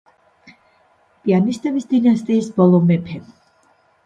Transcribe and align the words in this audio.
პიასტების 1.27 1.85
დინასტიის 1.93 2.49
ბოლო 2.57 2.81
მეფე. 2.89 3.23